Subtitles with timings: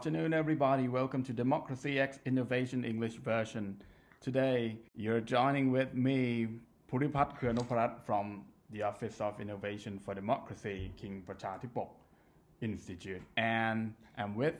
[0.00, 0.88] afternoon, everybody.
[0.88, 3.76] Welcome to Democracy X Innovation English version.
[4.22, 6.48] Today, you're joining with me,
[6.90, 11.88] Puripat Kuranoparat from the Office of Innovation for Democracy, King Prajadhipok
[12.62, 14.54] Institute, and I'm with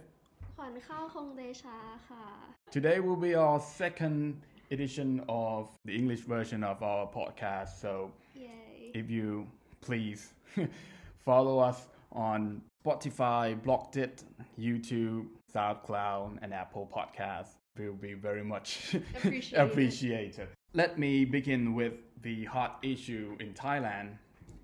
[2.70, 7.80] Today will be our second edition of the English version of our podcast.
[7.80, 8.90] So, Yay.
[8.92, 9.46] if you
[9.80, 10.34] please
[11.24, 14.24] follow us on Spotify, Blockdit,
[14.58, 17.56] YouTube, SoundCloud, and Apple Podcasts.
[17.78, 19.58] We will be very much Appreciated.
[19.70, 20.48] appreciated.
[20.74, 24.16] Let me begin with the hot issue in Thailand.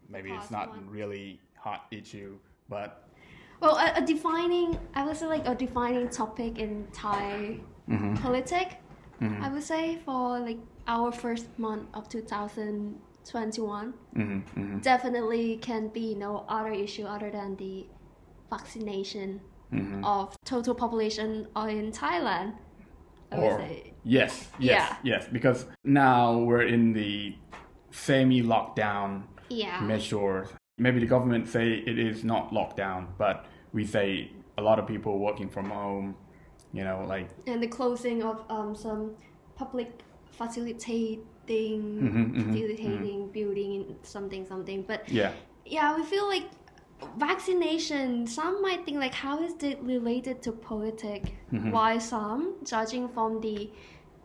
[0.08, 0.88] Maybe it's not one.
[0.88, 2.38] really hot issue,
[2.68, 3.08] but
[3.60, 8.14] well a, a defining I would say like a defining topic in Thai Mm-hmm.
[8.16, 8.74] politics
[9.20, 12.08] I would say for like our first month of
[13.26, 17.86] 2021 mhm, mhm, definitely can be no other issue other than the
[18.50, 19.40] vaccination
[19.72, 20.04] Mm-hmm.
[20.04, 22.54] of total population in Thailand
[23.32, 24.96] I or say yes, yes, Yeah.
[25.02, 27.34] yes, because now we're in the
[27.90, 30.48] semi-lockdown yeah measures.
[30.78, 35.18] Maybe the government say it is not lockdown, but we say a lot of people
[35.18, 36.14] working from home.
[36.72, 39.16] You know, like and the closing of um, some
[39.56, 39.90] public
[40.30, 41.24] facilitating
[42.00, 44.82] Mhm, mhm, facilitating building something something.
[44.86, 45.32] But yeah,
[45.64, 46.44] yeah we feel like
[47.18, 51.70] vaccination some might think like how is it related to politics Mm-hmm.
[51.70, 53.70] why some judging from the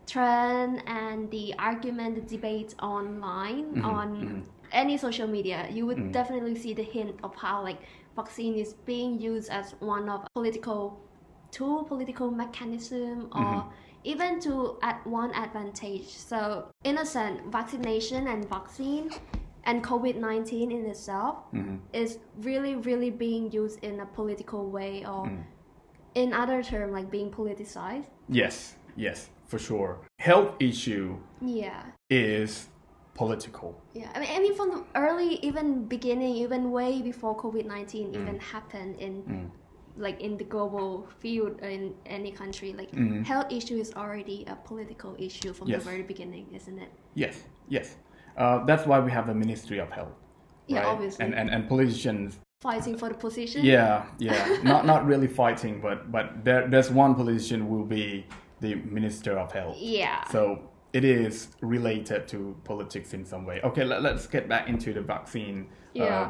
[0.08, 6.56] trend and the argument the debate online Mm-hmm, on any social media you would definitely
[6.56, 7.80] see the hint of how like
[8.16, 11.00] vaccine is being used as one of political
[11.52, 13.66] tool political mechanism or
[14.04, 16.08] even to at one advantage.
[16.08, 19.12] So in a sense vaccination and vaccine
[19.66, 21.76] and covid-19 in itself mm-hmm.
[21.94, 25.44] is really really being used in a political way or mm.
[26.16, 28.06] in other term like being politicized.
[28.28, 30.00] Yes, yes, for sure.
[30.18, 31.84] Health issue yeah.
[32.10, 32.70] is
[33.14, 33.80] political.
[33.94, 38.16] yeah I mean, I mean from the early even beginning even way before covid-19 mm.
[38.16, 39.50] even happened in mm.
[39.98, 42.90] Like in the global field in any country like
[43.26, 45.84] health issue is already a political issue from Yes.
[45.84, 47.96] the very beginning isn't it Yes, yes.
[48.38, 50.16] Uh, that's why we have the Ministry of Health.
[50.68, 50.86] Yeah, right?
[50.88, 51.26] obviously.
[51.26, 54.60] And, and and politicians fighting for the position Yeah, yeah.
[54.64, 58.26] not not really fighting, but but there there's one politician will be
[58.62, 59.76] the Minister of Health.
[59.78, 60.42] yeah So
[60.94, 63.60] it is related to politics in some way.
[63.64, 65.68] Okay, let, let's get back into the vaccine.
[65.94, 66.04] Yeah.
[66.06, 66.30] Uh,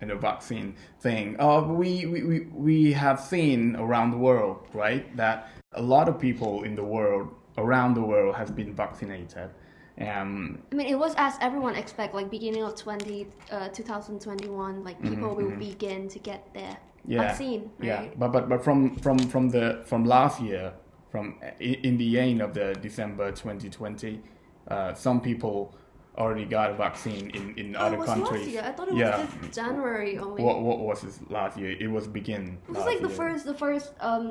[0.00, 1.38] and the vaccine thing.
[1.40, 6.18] Uh, we, we, we, we have seen around the world, right, that a lot of
[6.18, 7.28] people in the world,
[7.58, 9.50] around the world, has been vaccinated.
[10.00, 15.02] Um, I mean, it was as everyone expect, like beginning of 20, uh, 2021, like
[15.02, 17.86] people will begin to get their Mm-hmm, yeah, vaccine, right?
[17.86, 18.04] yeah.
[18.16, 20.72] But but but from from from the from last year,
[21.10, 24.20] from in, in the end of the December 2020,
[24.68, 25.74] uh, some people
[26.20, 28.56] already got a vaccine in in Oh, other countries.
[28.58, 29.20] I thought it yeah.
[29.20, 30.42] was just January only.
[30.46, 31.72] What what was this last year?
[31.84, 32.42] It was begin.
[32.68, 33.16] it was like the year.
[33.22, 34.26] first, the first um,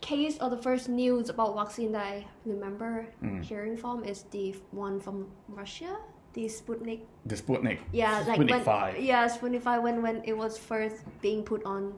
[0.00, 3.42] case or the first news about vaccine that I remember Mm.
[3.50, 5.18] hearing from is the one from
[5.60, 5.92] Russia,
[6.34, 7.00] the Sputnik.
[7.30, 7.78] the Sputnik.
[7.92, 8.92] Yeah, like Sputnik when five.
[9.10, 11.94] yeah, Sputnik five when when it was first being put on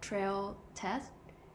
[0.00, 1.10] trail test,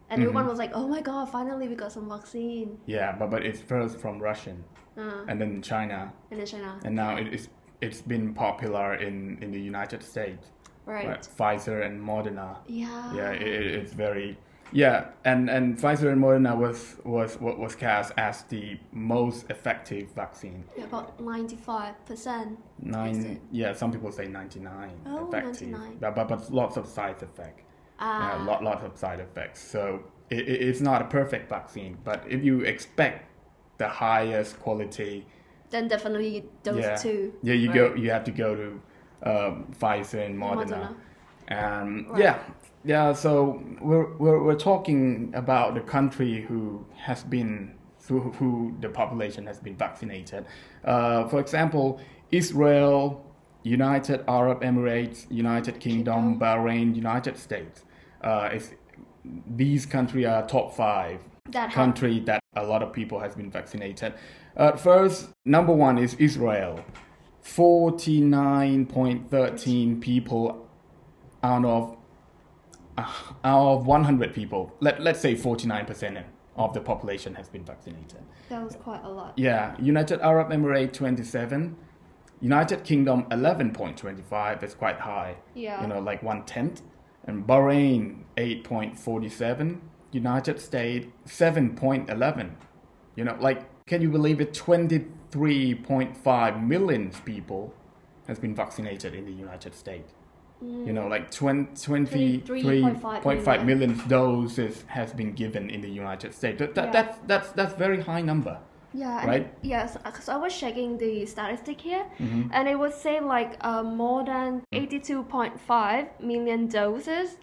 [0.10, 0.28] and Mm-hmm.
[0.28, 3.60] everyone was like, "Oh my god, finally we got some vaccine." Yeah, but but it's
[3.62, 4.64] first from Russian,
[4.98, 7.50] Uh, and then China, and then China, and now it is
[7.82, 10.52] it's been popular in in the United States.
[10.86, 11.08] right?
[11.08, 12.58] Right, Pfizer and Moderna.
[12.68, 13.16] Yeah.
[13.16, 14.38] yeah it, it- it's very
[14.76, 20.06] yeah and and pfizer and moderna was was what was cast as the most effective
[20.16, 22.58] vaccine Yeah, about ninety five percent.
[22.80, 25.98] nine yeah some people say 99 Oh, effective 99.
[26.00, 27.64] But, but but lots of side effects
[28.00, 31.98] Ah, yeah, lot, lots of side effects so it, it, it's not a perfect vaccine
[32.04, 33.26] but if you expect
[33.78, 35.26] the highest quality
[35.70, 37.34] then definitely those yeah two.
[37.42, 37.76] yeah you right?
[37.76, 38.82] go you have to go to
[39.30, 40.96] um, pfizer and moderna, Moderna.
[41.48, 42.20] and Right.
[42.20, 42.40] yeah
[42.84, 47.76] yeah so we're, we're we're talking about the country who has been
[48.08, 50.46] who, who the population has been vaccinated
[50.84, 52.00] uh, for example
[52.32, 53.26] israel
[53.64, 57.84] united arab emirates united kingdom bahrain united states
[58.22, 58.50] uh,
[59.56, 61.20] these countries are top five
[61.52, 64.14] That country that a lot of people has been vaccinated.
[64.56, 66.80] Uh, first, number one is Israel.
[67.44, 70.66] 49.13 people
[71.42, 71.98] out of
[72.98, 73.12] uh,
[73.44, 74.72] out of 100 people.
[74.80, 76.24] Let, let's say 49%
[76.56, 78.20] of the population has been vaccinated.
[78.50, 79.34] That was quite a lot.
[79.36, 81.76] Yeah, United Arab Emirates 27,
[82.44, 84.62] United Kingdom 11.25.
[84.64, 85.38] is quite high.
[85.56, 85.82] Yeah.
[85.82, 86.84] You know, like one tenth.
[87.26, 89.80] And Bahrain 8.47,
[90.12, 92.52] United States 7.11.
[93.16, 94.54] You know, like, can you believe it?
[94.54, 97.74] 23.5 million people
[98.28, 100.12] has been vaccinated in the United States.
[100.62, 106.58] You know, like 20, 23.5 million doses has been given in the United States.
[106.60, 106.92] That, that, Yeah.
[106.92, 108.60] That's, that's, that's very high number.
[108.94, 109.20] Yeah.
[109.20, 109.54] and- Right?
[109.62, 112.50] Yes, because I was checking the statistic here, Mm-hmm.
[112.54, 117.38] and it would say like uh, more than 82.5 million doses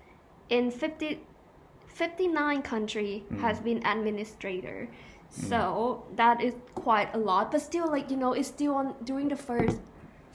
[0.48, 1.20] in 50,
[1.86, 3.40] 59 country Mm.
[3.40, 4.88] has been administered.
[5.30, 9.28] So that is quite a lot, but still, like you know, it's still on during
[9.28, 9.78] the first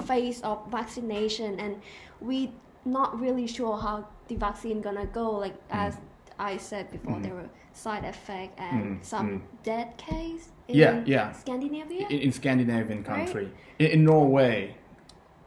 [0.06, 1.81] phase of vaccination, and
[2.21, 2.51] we
[2.85, 5.31] not really sure how the vaccine gonna go.
[5.31, 5.97] Like as
[6.39, 9.41] I said before, there were side effect and Mm, some mm.
[9.63, 11.31] dead case Yeah, yeah.
[11.31, 12.07] Scandinavia.
[12.09, 13.51] In, in Scandinavian country.
[13.79, 14.75] In, in Norway,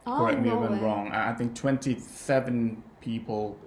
[0.07, 3.57] oh, correct me if I'm wrong, I think 27 people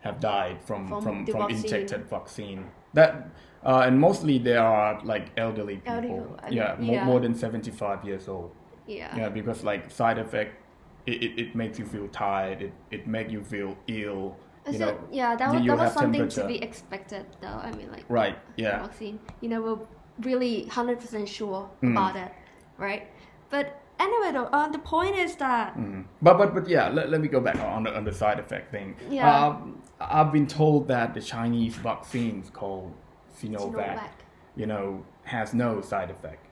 [0.00, 1.64] have died from, From from, from, vaccine.
[1.64, 2.66] injected vaccine.
[2.94, 3.28] That
[3.64, 5.92] uh, and mostly they are like elderly people.
[5.94, 7.04] Elderly, I yeah, mean, more, yeah.
[7.04, 8.52] more than 75 years old.
[8.86, 9.14] Yeah.
[9.16, 10.62] Yeah, because like side effect,
[11.06, 12.62] it, it, it makes you feel tired.
[12.62, 14.36] It it makes you feel ill.
[14.66, 17.48] Uh, You so, know, yeah, that you- that was something to be expected, though.
[17.48, 18.38] I mean, like Right.
[18.56, 18.82] Yeah.
[18.86, 19.78] vaccine, you know, we're
[20.22, 21.92] really hundred percent sure Mm.
[21.92, 22.32] about it,
[22.76, 23.06] right?
[23.50, 26.04] But anyway, though, uh, the point is that Mm.
[26.22, 28.70] But but but yeah, let, let me go back on the on the side effect
[28.70, 28.96] thing.
[29.10, 29.46] Yeah.
[29.46, 32.92] Um, I've been told that the Chinese vaccines called
[33.40, 34.08] Sinovac, Sinovac.
[34.56, 36.44] you know, has no side effect.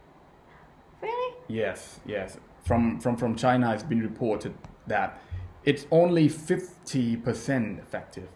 [1.03, 2.39] really, Yes, yes.
[2.65, 4.55] From from from China, it's been reported
[4.89, 5.21] that
[5.65, 8.29] it's only fifty percent effective.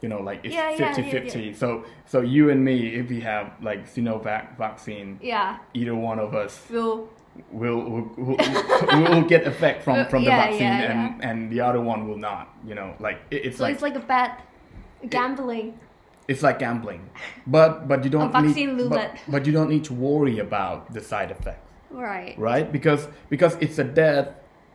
[0.00, 1.54] You know, like it's Yeah, yeah, 50 yeah, 50.
[1.54, 6.34] So so you and me, if we have like Sinovac vaccine, yeah, either one of
[6.34, 7.08] us will
[7.50, 8.36] will will, will,
[9.10, 12.48] will get effect from from the vaccine yeah, and and the other one will not
[12.66, 14.42] you know like it, it's so like it's like a bad
[15.08, 15.78] gambling.
[16.28, 17.08] it's like gambling.
[17.46, 21.00] But but you don't vaccine need but, but you don't need to worry about the
[21.00, 21.64] side effects.
[21.90, 22.38] Right.
[22.38, 22.70] right?
[22.70, 24.28] Because because it's a death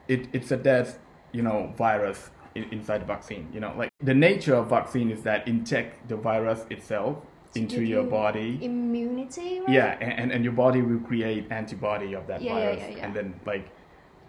[0.07, 0.99] it, it's a death
[1.31, 5.47] you know virus inside the vaccine you know like the nature of vaccine is that
[5.47, 7.17] inject the virus itself
[7.53, 9.69] To into your you body Immunity, right?
[9.69, 13.05] yeah and, and, your body will create antibody of that Yeah, virus yeah, yeah.
[13.05, 13.65] and then like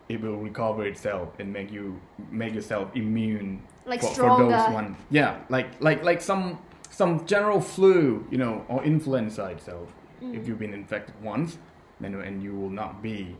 [0.08, 2.00] it will recover itself and make you
[2.30, 4.74] make yourself immune Like for, for those stronger.
[4.80, 6.58] one yeah like like like some
[6.90, 9.88] some general flu you know or influenza itself
[10.22, 10.36] Mm.
[10.38, 11.58] if you've been infected once
[12.00, 13.36] then and you will not be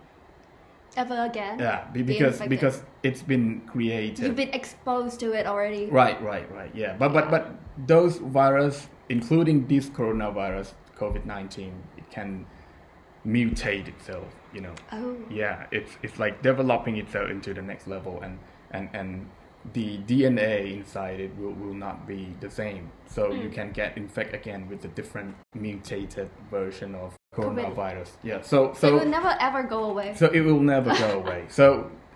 [0.96, 1.58] Ever again?
[1.58, 5.87] yeah be- Be because because it's been created You've been exposed to it already.
[5.87, 6.70] Right, right, right.
[6.75, 7.50] Yeah, but but but
[7.87, 12.46] those virus, including this coronavirus, COVID nineteen, it can
[13.26, 14.29] mutate itself.
[14.52, 14.75] You know.
[14.93, 15.17] Oh.
[15.31, 18.38] Yeah, it's it's like developing itself into the next level, and
[18.70, 19.29] and and
[19.74, 22.83] the DNA inside it will, will not be the same.
[23.16, 23.54] So you Mm.
[23.57, 27.75] can get infected again with a different mutated version of COVID.
[27.75, 28.10] coronavirus.
[28.24, 28.42] Yeah.
[28.42, 30.10] So So it so will never ever go away.
[30.21, 31.42] so it will never go away.
[31.60, 31.66] So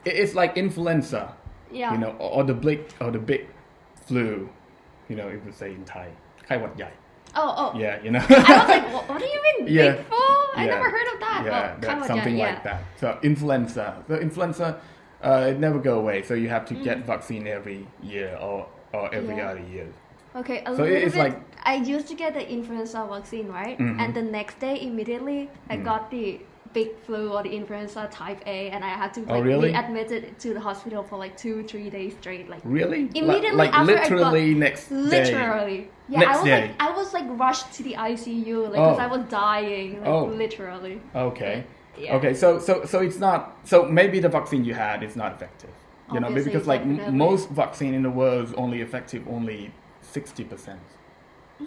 [0.05, 1.23] it- it's like influenza
[1.71, 1.91] yeah.
[1.93, 3.43] you know, or, or the big or the big
[4.05, 4.49] flu,
[5.09, 6.07] you know, it would say in Thai,
[6.45, 6.91] ไข้หวัดใหญ่
[7.41, 7.69] oh, oh.
[7.83, 8.23] Yeah, you know.
[8.29, 9.91] I was like, what, what do you mean, Yeah.
[9.93, 10.33] big four?
[10.59, 10.73] I Yeah.
[10.75, 11.39] never heard of that.
[11.47, 12.79] yeah, oh, that- kind of something yeah, like that.
[13.01, 14.67] So influenza, so influenza,
[15.22, 16.22] uh, it never go away.
[16.22, 19.38] So you have to get vaccine every year or or every Mm.
[19.38, 19.50] Yeah.
[19.50, 19.86] other year.
[20.36, 21.14] Okay, a So little bit.
[21.16, 23.76] like- I used to get the influenza vaccine, right?
[23.78, 24.00] Mhm.
[24.00, 25.84] And the next day, immediately, I Mm.
[25.84, 26.40] got the
[26.72, 29.70] big flu or the influenza type A, and I had to Oh, like really?
[29.72, 32.48] be admitted to the hospital for like two, three days straight.
[32.48, 33.08] Like Really?
[33.14, 34.94] Immediately like after I got- literally next day.
[34.96, 36.20] literally, yeah.
[36.20, 36.60] Next I was day.
[36.62, 39.06] like, I was like rushed to the ICU, like because Oh.
[39.06, 40.24] I was dying, like Oh.
[40.26, 41.00] literally.
[41.14, 41.56] Okay.
[41.56, 41.74] Yeah.
[42.16, 45.70] Okay, so so so it's not so maybe the vaccine you had is not effective.
[46.12, 49.72] You know, Obviously, because like m- most vaccine in the world is only effective only
[50.00, 50.80] sixty percent.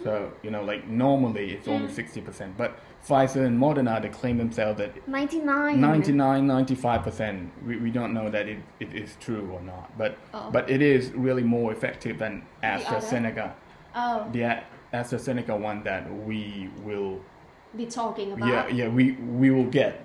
[0.02, 1.92] So you know, like normally it's only Mm.
[1.94, 5.80] sixty percent, but Pfizer and Moderna they claim themselves that 99.
[5.80, 7.52] 99 95 percent.
[7.66, 10.50] We, we don't know that it, it is true or not, but Oh.
[10.50, 12.42] but it is really more effective than?
[12.64, 13.52] AstraZeneca.
[13.94, 14.62] Oh, The
[14.94, 17.20] AstraZeneca one that we will
[17.76, 18.48] be talking about.
[18.48, 20.04] yeah, yeah, we we will get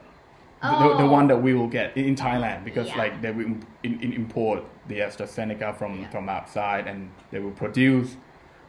[0.62, 1.12] the, the, the Oh.
[1.12, 2.98] one that we will get in, Thailand because Yeah.
[2.98, 3.46] like they will
[3.84, 6.10] in, in import the AstraZeneca from Yeah.
[6.10, 8.18] from outside and they will produce.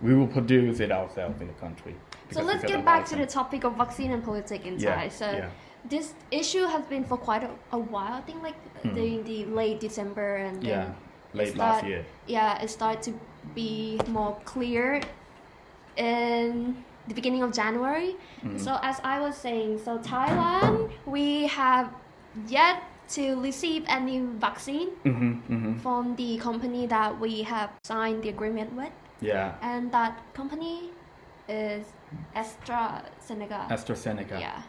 [0.01, 1.95] We will produce it ourselves in the country.
[2.31, 5.09] So let's get back to the topic of vaccine and politics in Yeah, Thai.
[5.09, 5.45] So
[5.89, 8.13] this issue has been for quite a, a while.
[8.13, 8.95] I think like Hmm.
[8.95, 10.93] during the late December and then Yeah,
[11.39, 12.05] late it last year.
[12.27, 13.13] Yeah, it started to
[13.55, 15.01] be more clear
[15.97, 16.77] in
[17.09, 18.17] the beginning of January.
[18.45, 18.59] Mm-hmm.
[18.59, 21.91] So as I was saying, so Thailand we have
[22.47, 22.83] yet
[23.17, 28.73] to receive any vaccine hmm hmm from the company that we have signed the agreement
[28.75, 29.55] with, Yeah.
[29.63, 30.91] and that company
[31.49, 31.87] is
[32.37, 33.69] AstraZeneca.
[33.71, 34.39] AstraZeneca.
[34.41, 34.63] Yeah.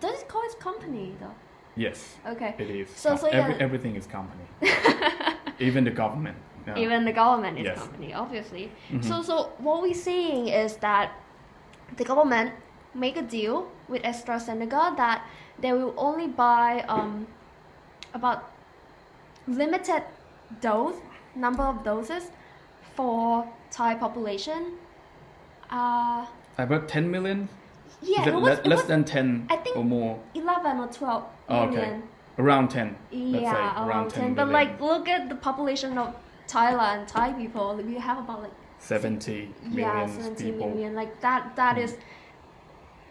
[0.00, 1.34] Does it call its company though?
[1.74, 2.54] Yes, Okay.
[2.58, 2.90] it is.
[2.90, 3.38] So- so yeah.
[3.40, 4.44] Every, everything is company.
[5.58, 6.36] Even the government.
[6.66, 6.76] Yeah.
[6.78, 7.78] Even the government is Yes.
[7.78, 8.70] company, obviously.
[8.90, 9.02] Mhm.
[9.04, 11.08] So so what we're seeing is that
[11.96, 12.52] the government
[12.94, 15.26] make a deal with AstraZeneca that
[15.58, 17.26] they will only buy um,
[18.14, 18.50] about
[19.46, 20.02] limited
[20.60, 20.96] dose
[21.34, 22.30] number of doses
[22.94, 24.72] for Thai population.
[25.70, 26.26] Uh,
[26.58, 27.48] About 10 million?
[28.02, 30.20] yeah, it, it was, le- it less was than 10 I think- or more?
[30.34, 32.00] 11 or 12 Oh, okay.
[32.38, 32.96] Around 10.
[33.12, 34.34] Let's Yeah, say around 10.
[34.34, 36.14] But like, look at the population of
[36.48, 37.74] Thailand, Thai people.
[37.76, 40.68] We have about like 70 yeah, million 70 people.
[40.70, 40.94] million.
[40.94, 41.54] Like that.
[41.56, 41.96] That is.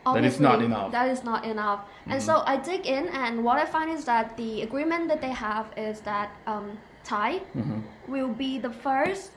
[0.04, 0.92] That is not enough.
[0.92, 1.82] That is not enough.
[2.08, 2.26] And Mhm.
[2.26, 5.68] so I dig in, and what I find is that the agreement that they have
[5.78, 7.84] is that um, Thai Mhm.
[8.08, 9.32] will be the first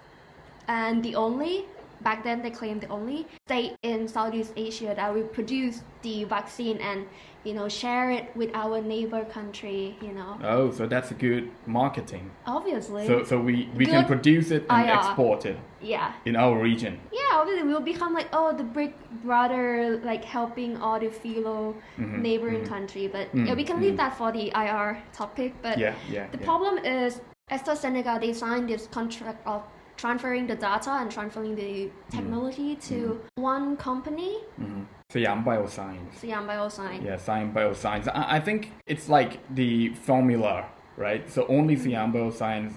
[0.66, 1.66] and the only.
[2.04, 6.76] Back then, they claimed the only state in Southeast Asia that will produce the vaccine
[6.78, 7.06] and,
[7.44, 9.96] you know, share it with our neighbor country.
[10.02, 12.30] You know, Oh, so that's good marketing.
[12.46, 13.06] obviously.
[13.06, 14.94] So, so we, we can produce it and IR.
[14.96, 16.12] export it yeah.
[16.26, 17.00] in our region.
[17.10, 18.92] Yeah, obviously we'll become like oh the big
[19.24, 22.68] brother like helping all the fellow Mhm, neighboring mhm.
[22.68, 23.08] country.
[23.08, 24.02] But Mm, yeah, we can leave mm.
[24.02, 25.54] that for the IR topic.
[25.62, 26.26] But Yeah, yeah.
[26.34, 26.44] the yeah.
[26.44, 27.20] problem is
[27.50, 29.62] AstraZeneca they signed this contract of
[30.04, 32.94] transferring the data and transferring the technology mm-hmm.
[32.94, 33.42] to mm-hmm.
[33.42, 34.84] one company, Mhm.
[35.10, 36.14] Siam Bioscience.
[36.22, 37.02] Siam Bioscience.
[37.04, 38.06] Yeah, Siam Bioscience.
[38.08, 39.70] I, I think it's like the
[40.08, 40.56] formula,
[40.98, 41.22] right?
[41.34, 41.84] So only mm-hmm.
[41.84, 42.72] Siam Bioscience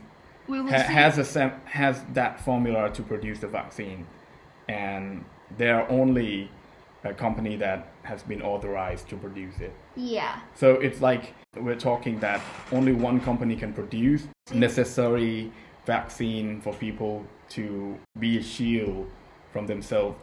[0.48, 4.08] ha- has a sem- has that formula to produce the vaccine,
[4.70, 5.26] and
[5.58, 6.50] they're only
[7.04, 9.74] a company that has been authorized to produce it.
[9.96, 11.24] yeah, So it's like
[11.66, 12.40] we're talking that
[12.72, 15.52] only one company can produce necessary
[15.88, 17.14] vaccine for people
[17.56, 17.66] to
[18.20, 19.10] be a shield
[19.54, 20.16] from themselves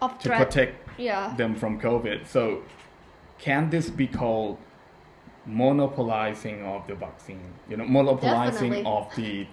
[0.00, 0.40] of to threat.
[0.42, 1.34] protect Yeah.
[1.40, 2.18] them from COVID.
[2.34, 2.42] So
[3.46, 4.56] can this be called
[5.46, 7.48] monopolizing of the vaccine?
[7.68, 8.84] You know, monopolizing Definitely.
[8.98, 9.46] of the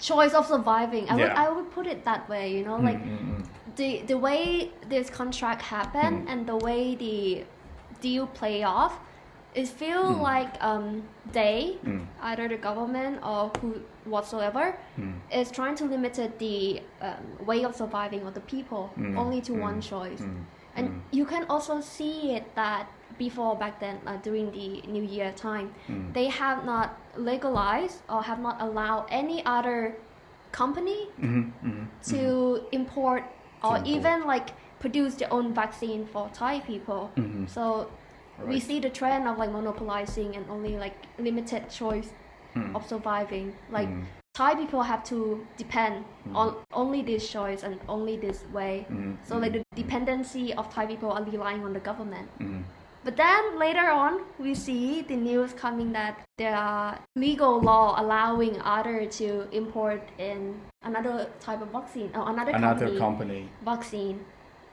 [0.00, 1.04] Choice of surviving.
[1.08, 2.44] I would I would put it that way.
[2.56, 3.00] You know, like.
[3.00, 3.44] Mm, mm, mm.
[3.80, 6.30] the the way this contract happened Mm.
[6.32, 7.44] and the way the
[8.06, 8.94] deal play off,
[9.60, 10.20] it feel Mm.
[10.32, 10.86] like um,
[11.38, 12.04] they, Mm.
[12.30, 13.70] either the government or who
[14.06, 15.20] whatsoever, Mm.
[15.30, 19.16] is trying to limit the um, way of surviving of the people Mm.
[19.16, 19.60] only to Mm.
[19.60, 20.20] one choice.
[20.20, 20.44] Mm.
[20.76, 21.00] And Mm.
[21.12, 22.86] you can also see it that
[23.18, 26.12] before back then, uh, during the New Year time, Mm.
[26.12, 29.96] they have not legalized or have not allowed any other
[30.52, 33.22] company Mhm, mhm, to import
[33.62, 37.10] or even like produce their own vaccine for Thai people.
[37.46, 37.86] So
[38.46, 42.12] we see the trend of like monopolizing and only like limited choice
[42.56, 42.74] Mm.
[42.76, 43.52] of surviving.
[43.70, 44.04] Like Mm.
[44.34, 48.84] Thai people have to depend on only this choice and only this way.
[49.28, 52.28] So like the dependency of Thai people are relying on the government.
[53.04, 58.54] But then later on, we see the news coming that there are legal law allowing
[58.62, 60.38] other to import in
[60.82, 64.16] another type of vaccine or another, Another company, company vaccine,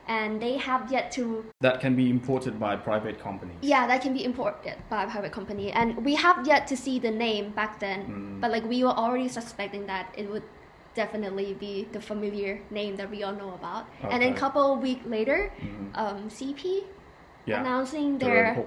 [0.08, 4.14] and they have yet to that can be imported by private companies yeah that can
[4.14, 8.00] be imported by private company and we have yet to see the name back then
[8.06, 8.42] mm.
[8.42, 10.44] but like we were already suspecting that it would
[10.94, 14.14] definitely be the familiar name that we all know about okay.
[14.14, 15.98] and then a couple week later mm.
[15.98, 16.84] um, cp
[17.46, 17.62] yeah.
[17.62, 18.58] announcing their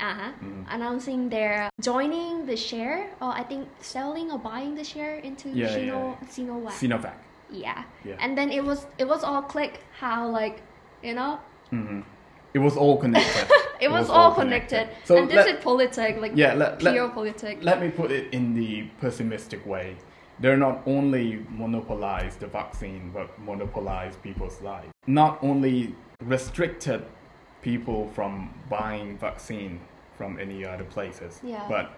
[0.00, 0.64] uh-huh, mm.
[0.70, 5.68] announcing their joining the share or i think selling or buying the share into yeah,
[5.68, 6.28] Sino, yeah, yeah.
[6.28, 7.14] sinovac sinovac
[7.52, 7.84] yeah.
[8.04, 8.16] Yeah.
[8.18, 10.62] And then it was it was all click how like
[11.02, 11.38] you know
[11.72, 12.04] Mhm.
[12.54, 13.50] It was all connected.
[13.80, 14.90] it, was, all connected.
[15.04, 17.64] So and this is politics like yeah, let, let, politics.
[17.64, 19.96] let me put it in the pessimistic way.
[20.38, 24.92] They're not only monopolize the vaccine, but monopolize people's lives.
[25.06, 27.04] Not only restricted
[27.62, 29.80] people from buying vaccine
[30.14, 31.64] from any other places, Yeah.
[31.68, 31.92] but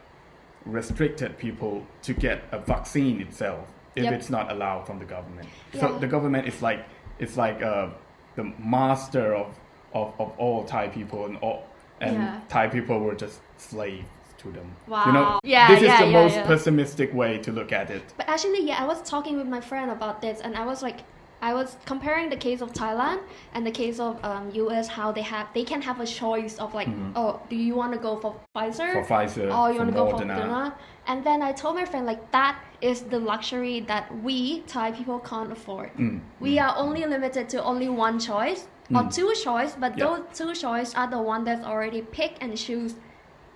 [0.64, 4.12] restricted people to get a vaccine itself if Yep.
[4.12, 5.48] it's not allowed from the government.
[5.72, 5.80] Yeah.
[5.80, 6.84] So the government is like
[7.18, 7.88] it's like uh,
[8.36, 9.56] the master of,
[9.92, 11.66] of, of all Thai people and all
[12.00, 12.40] and Yeah.
[12.48, 14.06] Thai people were just slaves
[14.38, 14.68] to them.
[14.88, 15.04] Wow.
[15.06, 18.02] You know, Yeah, this yeah, is the most pessimistic way to look at it.
[18.16, 21.00] But actually, yeah, I was talking with my friend about this, and I was like,
[21.48, 23.18] I was comparing the case of Thailand
[23.52, 24.88] and the case of um, U.S.
[24.98, 26.88] How they have they can have a choice of like,
[27.20, 29.02] oh, do you want to go for Pfizer, Mm-hmm.
[29.02, 30.62] For Pfizer, or you want to go for Moderna.
[31.06, 32.54] And then I told my friend like that
[32.90, 34.38] is the luxury that we
[34.72, 35.90] Thai people can't afford.
[35.98, 38.60] Mm, We are only limited to only one choice
[38.96, 39.14] or Mm.
[39.18, 40.04] two choice, but Yeah.
[40.06, 42.92] those two choice are the one that's already picked and choose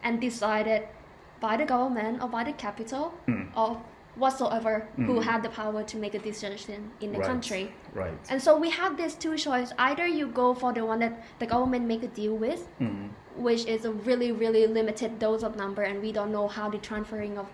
[0.04, 0.80] and decided
[1.47, 3.47] by the government or by the capital Mm.
[3.62, 3.68] or
[4.18, 7.28] whatsoever who had the power to make a decision in the Right.
[7.28, 7.72] country.
[7.94, 8.12] Right.
[8.30, 9.72] And so we have these two choices.
[9.78, 13.10] Either you go for the one that the government make a deal with, Mhm.
[13.37, 16.78] which is a really, really limited dose of number, and we don't know how the
[16.78, 17.46] transferring of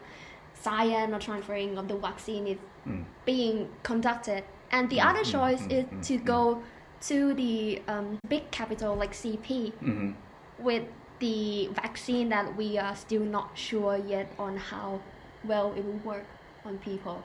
[0.54, 3.04] science or transferring of the vaccine is Mm.
[3.24, 4.44] being conducted.
[4.70, 6.62] And the other choice is to go
[7.02, 9.72] to the um, big capital like CP
[10.58, 10.84] with
[11.18, 15.00] the vaccine that we are still not sure yet on how
[15.44, 16.24] well it will work
[16.64, 17.22] on people,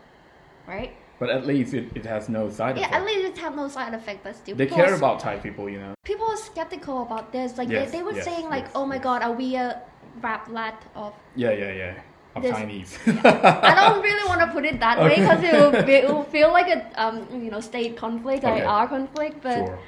[0.67, 0.95] right?
[1.19, 2.91] But at least it, it has no side effect.
[2.91, 5.37] Yeah, at least it has no side effect, but still they care are- about Thai
[5.37, 5.93] people, you know.
[6.03, 7.57] people are skeptical about this.
[7.57, 9.81] Like Yes, they, they were yes, saying like, yes, oh my god, are we a
[10.21, 11.13] rap lad of?
[11.35, 12.01] Yeah, yeah, yeah.
[12.35, 12.97] Of This- Chinese.
[13.07, 16.23] I don't really want to put it that way because it, will be- it will
[16.23, 18.61] feel like a um you know state conflict or Okay.
[18.63, 19.79] our conflict, but sure.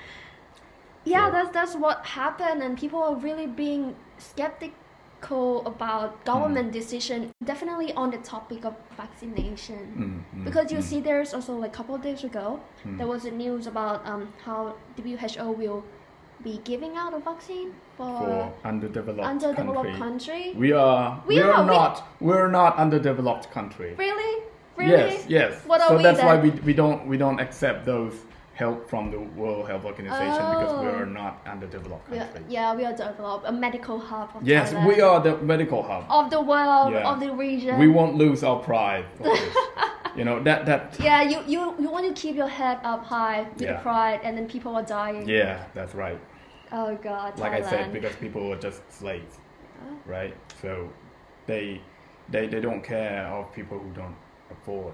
[1.05, 1.31] yeah, Sure.
[1.31, 3.96] that's that's what happened, and people are really being
[5.30, 6.74] about government Mm.
[6.74, 7.32] decision.
[7.44, 9.82] Definitely on the topic of vaccination.
[9.98, 10.84] Mm, mm, Because you mm.
[10.84, 12.98] see, there's also like a couple of days ago, Mm.
[12.98, 15.84] there was a news about um, how WHO will
[16.44, 20.44] be giving out a vaccine for, for underdeveloped, underdeveloped country.
[20.44, 20.54] country.
[20.58, 23.94] We are We we, are, are, not we're not underdeveloped country.
[23.98, 24.44] Really?
[24.75, 24.92] Really?
[24.92, 25.51] Yes, yes.
[25.68, 28.16] What are so we that's why we, we don't we don't accept those
[28.62, 30.84] help from the World Health Organization because Oh.
[30.84, 32.41] we're not underdeveloped We country.
[32.58, 34.88] yeah, we are developed a medical hub of Yes, Thailand.
[34.89, 36.03] we are the medical hub.
[36.20, 37.10] of the world, Yeah.
[37.12, 37.74] of the region.
[37.86, 39.06] We won't lose our pride.
[40.18, 40.82] you know that that.
[41.08, 43.82] Yeah, you, you you want to keep your head up high with Yeah.
[43.88, 45.24] pride, and then people are dying.
[45.39, 46.20] Yeah, that's right.
[46.80, 49.34] Oh God, Like I said, because people are just slaves,
[49.84, 49.96] Oh.
[50.15, 50.34] right?
[50.62, 50.72] So
[51.50, 51.65] they
[52.34, 54.18] they they don't care of people who don't
[54.56, 54.94] afford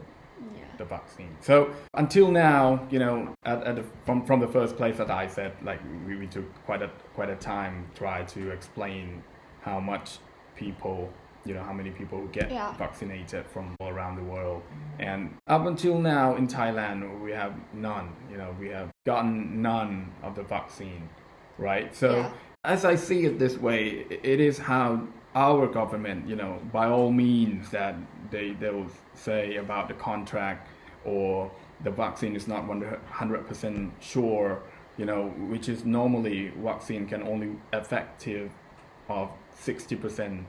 [0.55, 0.63] yeah.
[0.77, 1.35] the vaccine.
[1.41, 5.27] So until now, you know, at, at the, from from the first place that I
[5.27, 9.23] said, like we, we took quite a quite a time try to explain
[9.61, 10.19] how much
[10.55, 11.11] people,
[11.45, 12.73] you know, how many people get Yeah.
[12.77, 14.61] vaccinated from all around the world,
[14.99, 18.15] and up until now in Thailand we have none.
[18.31, 21.09] You know, we have gotten none of the vaccine,
[21.57, 21.93] right?
[21.95, 22.17] So.
[22.17, 22.31] Yeah.
[22.63, 25.07] As I see it this way, it is how
[25.45, 27.95] our government, you know, by all means that
[28.31, 30.61] they they will say about the contract
[31.05, 31.51] or
[31.85, 34.63] the vaccine is not 100% sure,
[34.97, 35.21] you know,
[35.51, 38.49] which is normally vaccine can only effective
[39.07, 39.29] of
[39.67, 40.43] 60%,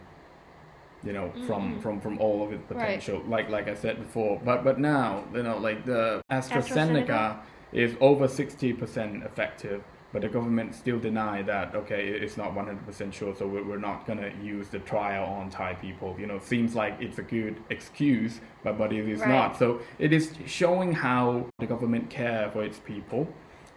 [1.05, 1.83] you know, from, Mhm.
[1.83, 2.79] from, from all of its Right.
[2.81, 4.35] potential, like like I said before.
[4.49, 7.37] But but now, you know, like the AstraZeneca, AstraZeneca?
[7.73, 9.81] is over 60% effective
[10.13, 14.19] but the government still deny that okay it's not 100% sure so we're, not going
[14.19, 16.17] to use the trial on thai people.
[16.19, 19.29] You know seems like it's a good excuse but but it is Right.
[19.29, 23.29] not so it is showing how the government care for its people.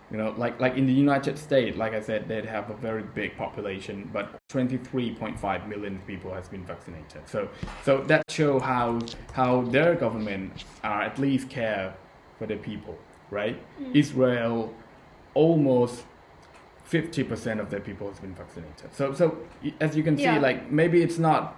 [0.09, 3.03] You know like like in the united states like i said they have a very
[3.03, 7.21] big population but 23.5 million people has been vaccinated.
[7.25, 7.47] So
[7.85, 8.99] so that show how
[9.33, 11.93] how their government are at least care
[12.37, 12.97] for the people
[13.29, 13.57] right?
[13.79, 13.95] Mm.
[13.95, 14.73] Israel
[15.33, 16.03] almost
[16.91, 19.37] 50% of their people has been vaccinated so so
[19.79, 20.39] as you can see Yeah.
[20.39, 21.55] like maybe it's not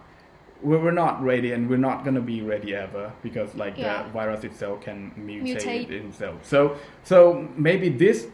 [0.61, 4.03] we're, we're not ready and we're not going to be ready ever because like Yeah.
[4.03, 5.91] the virus itself can mutate, Mutate.
[6.09, 8.27] itself so so maybe this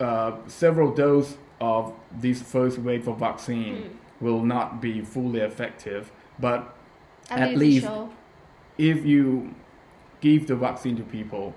[0.00, 3.90] uh, several dose of this first wave of vaccine Mm.
[4.20, 6.74] will not be fully effective but
[7.30, 8.12] At, at least, least-
[8.78, 9.54] if you
[10.22, 11.54] give the vaccine to people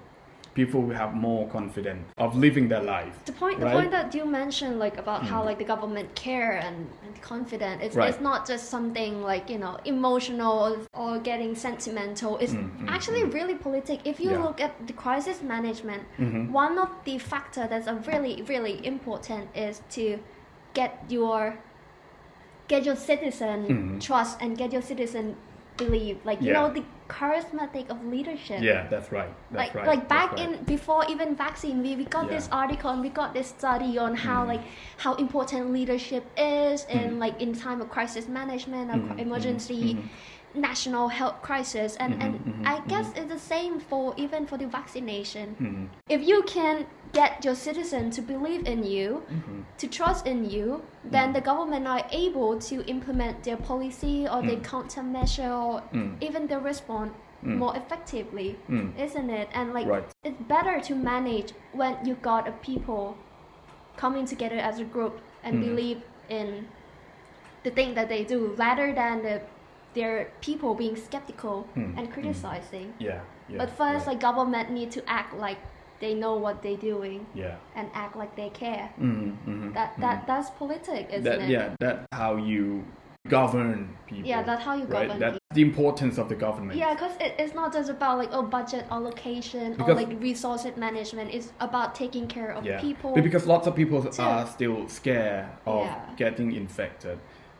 [0.55, 4.25] people will have more confidence of living their life The point, the point that you
[4.25, 5.45] mentioned, like about how Mm.
[5.49, 8.09] like the government care and, and confident, it's, Right.
[8.09, 12.31] it's not just something like you know emotional or getting sentimental.
[12.43, 13.33] It's Mm, mm, actually mm.
[13.37, 13.97] really politic.
[14.11, 14.43] If you Yeah.
[14.45, 16.51] look at the crisis management, Mhm.
[16.51, 20.05] one of the factor that's a really really important is to
[20.79, 21.41] get your
[22.67, 23.99] get your citizen Mhm.
[24.07, 25.35] trust and get your citizen
[25.77, 26.17] believe.
[26.29, 26.59] Like you Yeah.
[26.61, 26.83] know the
[27.17, 30.41] charismatic of leadership yeah that's right that's like right like back right.
[30.43, 32.35] in before even vaccine we, we got Yeah.
[32.35, 34.47] this article and we got this study on how Mm.
[34.53, 34.63] like
[35.05, 37.19] how important leadership is in Mm.
[37.23, 40.03] like in time of crisis management or Mhm, emergency mhm,
[40.69, 42.31] national health crisis and and
[42.73, 45.47] i guess it's the same for even for the vaccination
[46.15, 49.63] if you can get your citizen to believe in you mhm.
[49.77, 50.81] to trust in you
[51.15, 51.33] then Mm.
[51.33, 54.69] the government are able to implement their policy or their Mm.
[54.73, 56.17] countermeasure or Mm.
[56.27, 57.11] even their response
[57.43, 57.57] Mm.
[57.57, 58.87] more effectively Mm.
[59.05, 59.47] isn't it?
[59.53, 60.05] And like Right.
[60.23, 63.15] it's better to manage when you got a people
[63.97, 65.61] coming together as a group and Mm.
[65.67, 65.99] believe
[66.29, 66.47] in
[67.63, 69.41] the thing that they do rather than the
[69.93, 71.93] their people being skeptical Mm.
[71.97, 72.93] and criticizing.
[72.99, 74.09] yeah yeah but first yeah.
[74.13, 75.59] like government need to act like
[76.03, 78.85] they know what they're doing yeah and act like they care.
[78.99, 80.27] Mhm, mhm, That that mhm.
[80.29, 81.49] that's politic, isn't that it?
[81.55, 82.83] yeah that's how you
[83.29, 84.29] govern people.
[84.29, 85.07] Yeah, that's how you right?
[85.07, 86.75] govern That's the importance of the government.
[86.77, 91.27] Yeah, because it, it's not just about like oh budget allocation or like resource management.
[91.33, 92.81] It's about taking care of Yeah.
[92.87, 93.13] people.
[93.15, 94.21] But because lots of people too.
[94.21, 96.15] are still scared of Yeah.
[96.23, 97.17] getting infected.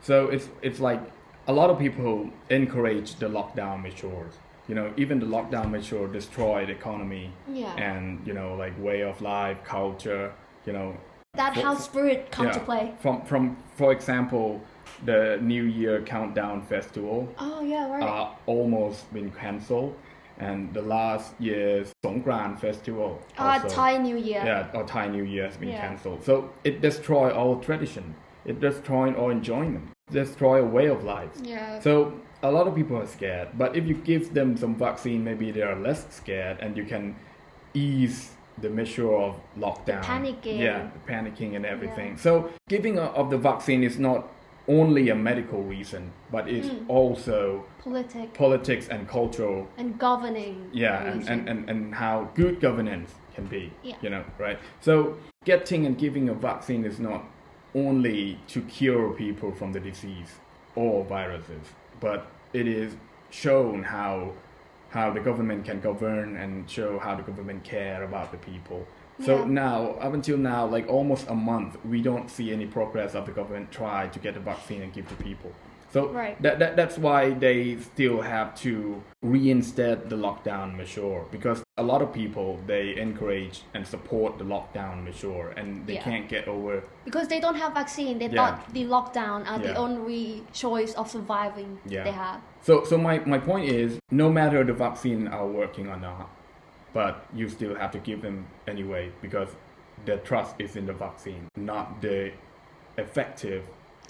[0.08, 1.00] So it's it's like
[1.46, 4.34] a lot of people encourage the lockdown measures.
[4.68, 9.02] You know, even the lockdown measure destroy the economy yeah, and you know like way
[9.02, 10.32] of life, culture.
[10.66, 10.96] You know,
[11.34, 12.92] that for- house spirit come to play.
[13.00, 14.62] from from for example,
[15.04, 18.02] the New Year countdown festival Oh yeah, right.
[18.02, 19.94] are almost been cancelled,
[20.38, 24.42] and the last year's Songkran festival Ah, also, Thai New Year.
[24.46, 25.86] yeah, or Thai New Year has been Yeah.
[25.86, 26.24] cancelled.
[26.24, 28.14] So it destroyed our tradition.
[28.46, 29.90] It destroyed our enjoyment.
[30.10, 31.30] Destroy a way of life.
[31.42, 31.80] Yeah.
[31.80, 32.12] So
[32.44, 35.62] a lot of people are scared, but if you give them some vaccine, maybe they
[35.62, 37.16] are less scared, and you can
[37.72, 40.02] ease the measure of lockdown.
[40.04, 40.58] panicking.
[40.58, 42.16] Yeah, panicking and everything.
[42.18, 44.28] So giving of the vaccine is not
[44.68, 46.84] only a medical reason, but it's Mm.
[46.88, 49.66] also Politic politics and cultural.
[49.78, 50.68] and governing.
[50.72, 53.72] Yeah, and, and, and, and how good governance can be.
[53.82, 53.96] Yeah.
[54.02, 54.58] You know, right?
[54.80, 57.24] So getting and giving a vaccine is not
[57.74, 60.30] only to cure people from the disease
[60.76, 61.66] or viruses,
[62.00, 62.96] but it is
[63.30, 64.32] shown how
[64.90, 68.86] how the government can govern and show how the government care about the people.
[69.20, 69.44] So Yeah.
[69.46, 73.32] now, up until now, like almost a month, we don't see any progress of the
[73.32, 75.50] government try to get the vaccine and give to people.
[75.94, 76.36] So Right.
[76.42, 82.02] that, that that's why they still have to reinstate the lockdown measure because a lot
[82.02, 86.02] of people they encourage and support the lockdown measure and they Yeah.
[86.02, 88.38] can't get over because they don't have vaccine, they Yeah.
[88.38, 92.02] thought the lockdown are the only choice of surviving Yeah.
[92.02, 92.40] they have.
[92.60, 96.28] So, so my, my point is, no matter the vaccine are working or not,
[96.92, 99.50] but you still have to give them anyway because
[100.06, 102.32] the trust is in the vaccine, not the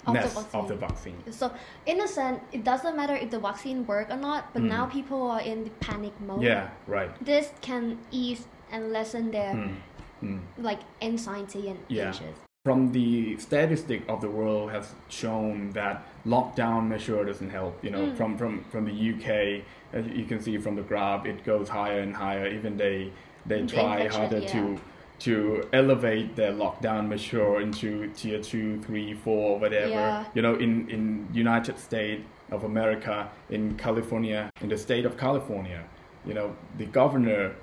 [0.07, 1.17] Of the of the vaccine.
[1.31, 1.51] So
[1.85, 4.69] in a sense, it doesn't matter if the vaccine work or not, but Mm.
[4.69, 6.43] now people are in the panic mode.
[6.43, 7.09] Yeah, right.
[7.23, 9.75] This can ease and lessen their Mm,
[10.23, 10.39] mm.
[10.57, 12.07] like anxiety and Yeah.
[12.07, 12.37] anxious.
[12.63, 17.83] From the statistic of the world has shown that lockdown measure doesn't help.
[17.83, 18.17] You know, Mm.
[18.17, 19.63] from, from, from the UK,
[19.93, 22.47] as you can see from the graph, it goes higher and higher.
[22.47, 23.11] Even they
[23.47, 24.47] they The try harder yeah.
[24.53, 24.79] to
[25.19, 29.89] to elevate their lockdown measure into tier two, three, four, whatever.
[29.89, 30.25] Yeah.
[30.33, 35.83] You know, in in United States of America, in California, in the state of California,
[36.25, 37.55] you know, the governor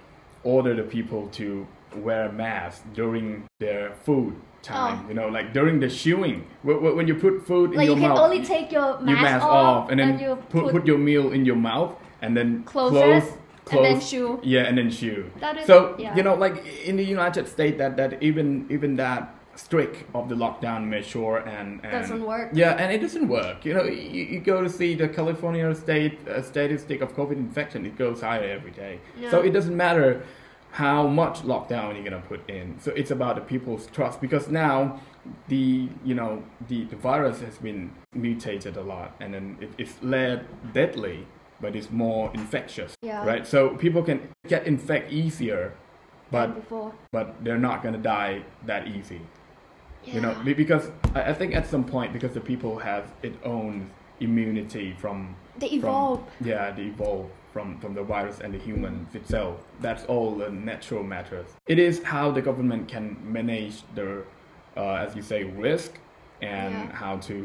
[0.44, 5.02] ordered the people to wear masks during their food time.
[5.04, 5.08] Oh.
[5.08, 8.02] You know, like during the chewing, when, when you put food in Like your you
[8.02, 10.86] can mouth, only take your mask, your mask off, off, and then you put, put
[10.86, 13.24] your meal in your mouth, and then Close close,
[13.64, 14.40] close, and then chew.
[14.42, 15.30] yeah, and then shoe.
[15.40, 16.14] That is So yeah.
[16.16, 20.34] you know, like in the United States, that that even even that strict of the
[20.34, 22.50] lockdown measure and, and doesn't work.
[22.54, 23.64] yeah, and it doesn't work.
[23.66, 27.84] You know, you, you go to see the California state uh, statistic of COVID infection;
[27.86, 29.00] it goes higher every day.
[29.18, 29.30] Yeah.
[29.30, 30.24] So it doesn't matter
[30.70, 32.78] how much lockdown you're gonna put in.
[32.80, 35.00] So it's about the people's trust because now
[35.48, 40.02] the you know the, the virus has been mutated a lot, and then it, it's
[40.02, 41.26] led deadly,
[41.62, 43.24] but it's more infectious, Yeah.
[43.24, 43.46] right?
[43.46, 45.72] So people can get infect easier,
[46.30, 46.92] but before.
[47.12, 49.20] but they're not gonna die that easy
[50.04, 50.14] Yeah.
[50.14, 53.90] you know because I, I think at some point because the people have its own
[54.18, 56.20] immunity from they from- evolve.
[56.40, 61.02] yeah they evolve from from the virus and the humans itself that's all the natural
[61.04, 64.08] matters it is how the government can manage the
[64.76, 65.92] uh, as you say risk
[66.40, 66.92] and Yeah.
[67.02, 67.36] how to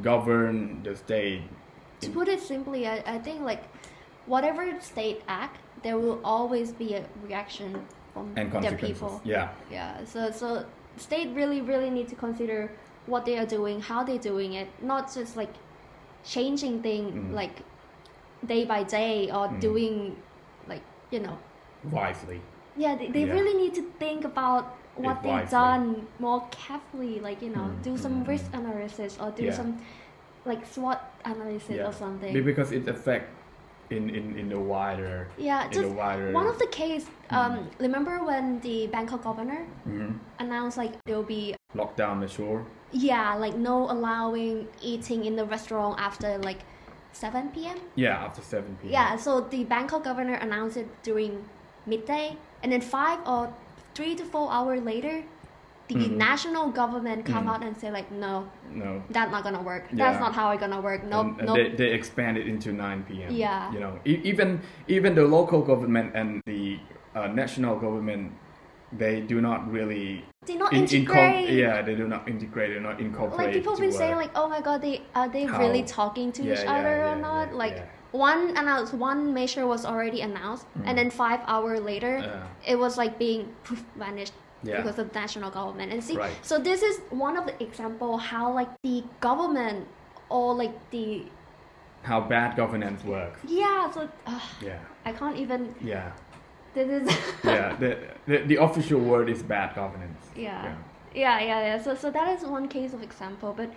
[0.00, 1.42] govern the state
[2.02, 3.62] To put it simply, I, I think like
[4.26, 9.20] whatever state act, there will always be a reaction from and their people.
[9.24, 10.04] yeah Yeah.
[10.04, 10.64] So so
[10.96, 12.70] state really really need to consider
[13.06, 15.54] what they are doing, how they're doing it, not just like
[16.24, 17.32] changing thing Mm.
[17.40, 17.56] like
[18.46, 19.60] day by day or Mm.
[19.60, 19.94] doing
[20.68, 21.36] like you know
[21.90, 22.40] wisely
[22.76, 23.32] yeah they, they Yeah.
[23.34, 24.64] really need to think about
[24.96, 29.44] what they've done more carefully like you know Mm, do some risk analysis or do
[29.46, 29.56] Yeah.
[29.60, 29.72] some
[30.44, 31.86] like SWOT analysis Yeah.
[31.88, 33.30] or something Be- because it affect
[33.90, 37.66] in, in, in the wider yeah just wider one of the case um Mm.
[37.78, 40.18] remember when the bangkok governor Mhm.
[40.38, 46.00] announced like there will be lockdown measure yeah like no allowing eating in the restaurant
[46.00, 46.60] after like
[47.12, 48.92] 7 p.m Yeah, after 7 p.m.
[48.92, 51.44] yeah so the bangkok governor announced it during
[51.86, 53.52] midday and then five or
[53.94, 55.22] three to four hours later
[55.92, 56.16] the Mhm.
[56.16, 57.50] national government come Mhm.
[57.52, 59.02] out and say like no No.
[59.10, 60.04] that's not gonna work Yeah.
[60.04, 62.72] that's not how it's gonna work no and, and no they, they expand it into
[62.72, 63.30] 9 p.m.
[63.30, 63.72] Yeah.
[63.72, 66.78] You know, e- even even the local government and the
[67.14, 68.32] uh, national government
[69.02, 71.48] they do not really They not in- integrate.
[71.50, 73.38] yeah, they do not integrate, they not incorporate.
[73.46, 76.42] Like people been saying like, oh my god, they are they How- really talking to
[76.42, 77.54] Yeah, each yeah, other yeah, or not?
[77.54, 82.14] like one announced, one measure was already announced, and then five hour later,
[82.66, 84.76] it was like being poof, vanished Yeah.
[84.82, 85.92] because of national government.
[85.92, 86.32] And see, Right.
[86.42, 89.86] so this is one of the example how like the government
[90.28, 91.24] or like the
[92.02, 93.40] how bad governance works.
[93.46, 93.90] yeah.
[93.90, 95.74] So uh, Yeah, I can't even.
[95.80, 96.12] yeah,
[96.74, 97.76] This is yeah.
[97.76, 100.22] The, the the official word is bad governance.
[100.36, 100.74] Yeah.
[101.14, 101.78] Yeah, yeah, yeah.
[101.82, 103.52] So, so that is one case of example.
[103.56, 103.70] But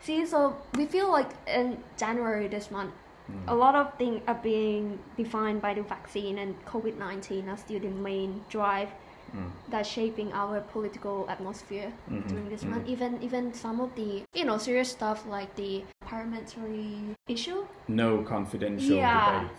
[0.00, 2.94] see, so we feel like in January this month,
[3.28, 3.44] Mm.
[3.46, 7.78] a lot of things are being defined by the vaccine and COVID nineteen are still
[7.78, 8.88] the main drive
[9.34, 9.50] Mm.
[9.70, 12.70] that's shaping our political atmosphere Mhm, during this mhm.
[12.70, 12.88] month.
[12.88, 17.66] Even even some of the you know serious stuff like the parliamentary issue.
[17.88, 19.40] No confidential Yeah.
[19.40, 19.58] debate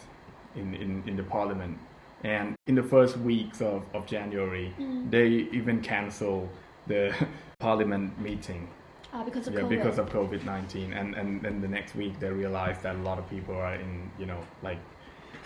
[0.55, 1.77] in, in, in the parliament.
[2.23, 5.09] And in the first weeks of, of January, Mm.
[5.11, 5.27] they
[5.59, 6.49] even cancel
[6.87, 7.13] the
[7.59, 8.67] parliament meeting
[9.13, 9.69] Uh, because of yeah, COVID.
[9.69, 13.17] because of COVID nineteen, and and then the next week they realized that a lot
[13.17, 14.77] of people are in you know like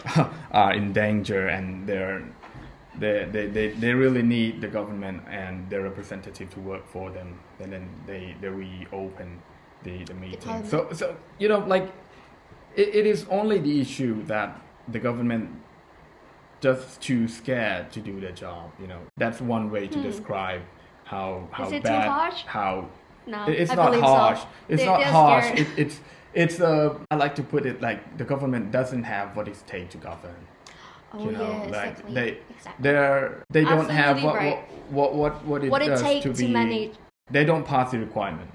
[0.51, 2.21] are in danger, and they're
[2.99, 7.39] they, they, they, they really need the government and their representative to work for them,
[7.59, 9.41] and then they they reopen
[9.83, 10.65] the the meeting.
[10.65, 11.91] So so you know like
[12.75, 15.49] it, it is only the issue that the government
[16.61, 18.71] just too scared to do their job.
[18.79, 20.03] You know that's one way to Hmm.
[20.03, 20.61] describe
[21.05, 22.43] how how Is it too bad harsh?
[22.45, 22.87] how
[23.27, 24.15] no, it's I not believe so.
[24.15, 24.41] harsh.
[24.69, 25.51] It's They- not they're harsh.
[25.59, 25.99] It, it's
[26.33, 29.91] it's uh, I like to put it like the government doesn't have what it takes
[29.93, 30.35] to govern.
[31.13, 32.13] Oh you know, yeah, like, exactly.
[32.15, 32.83] they- exactly.
[32.83, 34.57] They're they don't have what, right.
[34.89, 36.51] what what what it what it does takes to to, be.
[36.51, 36.93] manage.
[37.29, 38.49] They don't pass the requirement,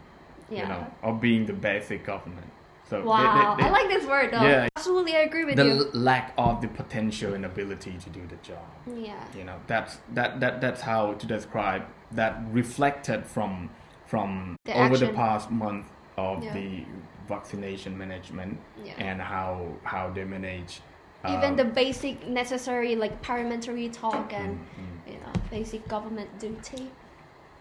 [0.51, 0.62] Yeah.
[0.62, 2.47] you know, of being the basic government.
[2.90, 4.42] So Wow, they, they, I like this word though.
[4.42, 4.66] Yeah.
[4.77, 5.71] Absolutely, I agree with the you.
[5.73, 8.64] l- lack of the potential and ability to do the job.
[8.97, 9.23] Yeah.
[9.37, 13.71] you know that's that, that that's how to describe that reflected from
[14.07, 16.55] from The over the past month of Yeah.
[16.55, 16.85] the
[17.29, 18.94] vaccination management Yeah.
[18.99, 20.81] and how how they manage
[21.26, 25.12] Even um, the basic necessary like parliamentary talk and mm, mm.
[25.12, 26.90] you know basic government duty.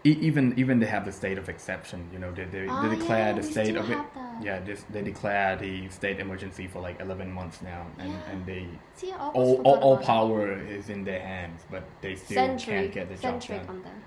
[0.04, 3.30] E- even even they have the state of exception you know they they, they declare
[3.30, 4.42] yeah, the state of it that.
[4.42, 8.30] yeah this, they declare the state emergency for like 11 months now and Yeah.
[8.30, 9.32] and they See, all,
[9.64, 13.66] all, all power is in their hands but they still can't get the job done
[13.68, 14.02] on them.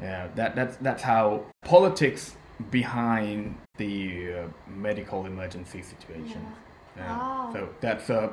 [0.00, 2.36] Yeah, that that's that's how politics
[2.70, 6.46] behind the uh, medical emergency situation.
[6.96, 7.02] Yeah.
[7.02, 7.18] Yeah.
[7.18, 7.50] Wow.
[7.52, 8.30] So that's uh,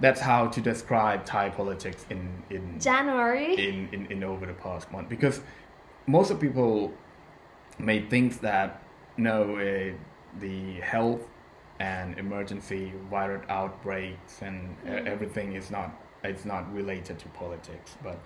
[0.00, 3.54] that's how to describe Thai politics in in, January.
[3.68, 5.40] in in in over the past month because
[6.06, 6.92] most of people
[7.78, 8.82] may think that
[9.16, 9.92] no uh,
[10.40, 11.22] the health
[11.80, 15.06] and emergency virus outbreaks and Mm.
[15.06, 15.90] everything is not
[16.22, 18.18] it's not related to politics but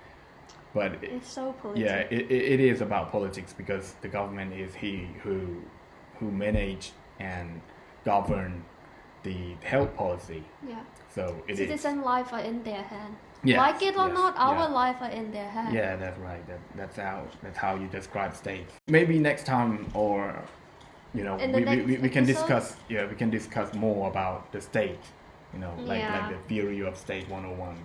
[0.74, 1.82] but It's so political.
[1.82, 5.62] yeah, it, it, it is about politics because the government is he who
[6.18, 7.60] who manage and
[8.04, 8.64] govern
[9.28, 10.42] the health policy.
[10.66, 10.82] Yeah.
[11.14, 11.58] So it is.
[11.58, 13.16] Citizen life are in their hand.
[13.44, 14.80] Yes, like it or yes, not, our yeah.
[14.82, 15.72] life are in their hand.
[15.72, 16.44] Yeah, that's right.
[16.48, 18.72] That, that's how that's how you describe states.
[18.88, 20.42] Maybe next time, or
[21.14, 22.76] you know, we, we, we, we can discuss.
[22.88, 25.04] Yeah, we can discuss more about the state.
[25.54, 27.76] You know, like like the theory of state 101.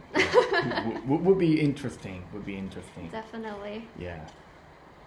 [0.87, 2.23] would, would, would be interesting.
[2.33, 3.09] Would be interesting.
[3.09, 3.87] Definitely.
[3.97, 4.19] Yeah.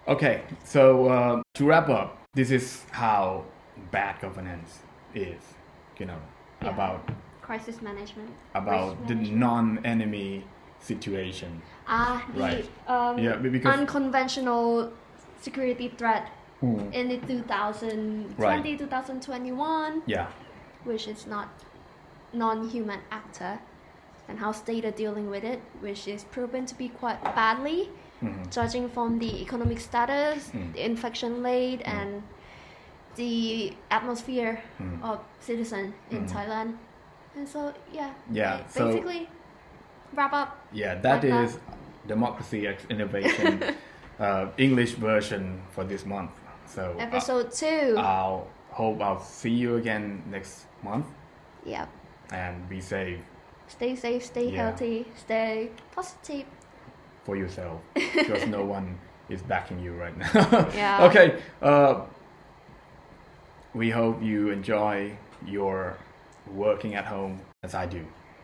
[0.07, 3.43] Okay, so uh, to wrap up, this is how
[3.91, 4.79] bad governance
[5.13, 5.41] is.
[5.99, 6.19] You know,
[6.61, 6.69] Yeah.
[6.73, 7.09] about
[7.41, 8.29] Crisis management.
[8.53, 9.39] about the management.
[9.39, 10.43] non-enemy
[10.79, 11.61] situation.
[11.87, 12.69] Ah, the Right.
[12.87, 14.91] um, Yeah, because unconventional
[15.41, 16.29] security threat
[16.61, 20.25] Mm, in the 2020 2021 yeah,
[20.83, 21.49] which is not
[22.33, 23.59] non-human actor
[24.27, 27.89] and how state are dealing with it which is proven to be quite badly
[28.21, 30.73] mhm, judging from the economic status Mm.
[30.73, 31.93] the infection rate Mm.
[31.99, 32.23] and
[33.17, 35.01] the atmosphere mm.
[35.03, 36.31] of citizen in Mm.
[36.31, 36.77] Thailand
[37.35, 39.29] and so yeah Yeah, so- basically
[40.13, 40.95] wrap up yeah.
[41.01, 41.59] That is
[42.07, 43.61] democracy X innovation
[44.19, 46.31] uh, English version for this month.
[46.65, 51.05] So uh, episode two I'll hope I'll see you again next month
[51.65, 51.89] yep
[52.31, 53.19] and be safe
[53.67, 54.63] stay safe stay Yeah.
[54.63, 56.45] healthy stay positive
[57.25, 58.97] for yourself because no one
[59.29, 60.31] is backing you right now.
[60.73, 61.03] Yeah.
[61.09, 61.35] Okay.
[61.61, 62.05] Uh,
[63.73, 65.11] we hope you enjoy
[65.45, 65.97] your
[66.53, 68.05] working at home as I do.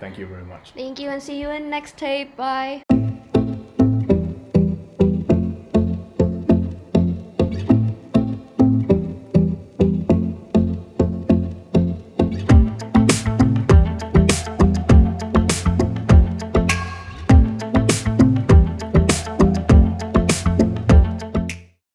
[0.00, 0.72] Thank you very much.
[0.72, 2.82] thank you and see you in next tape bye